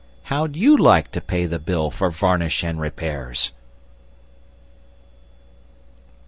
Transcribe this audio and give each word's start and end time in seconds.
How'd 0.33 0.55
you 0.55 0.75
like 0.75 1.11
to 1.11 1.21
pay 1.21 1.45
the 1.45 1.59
bill 1.59 1.91
for 1.91 2.09
varnish 2.09 2.63
and 2.63 2.81
repairs? 2.81 3.51